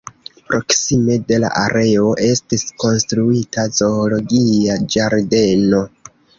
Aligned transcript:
Proksime 0.45 1.17
de 1.31 1.37
la 1.43 1.51
areo 1.65 2.07
estis 2.29 2.65
konstruita 2.85 3.69
zoologia 3.83 4.83
ĝardeno. 4.97 5.87